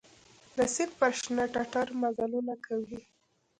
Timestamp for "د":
0.57-0.57